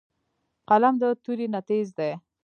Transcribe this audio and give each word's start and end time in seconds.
قلم 0.69 0.95
د 1.01 1.03
تورې 1.23 1.47
نه 1.53 1.61
تېز 1.67 1.87
دی 1.97 2.11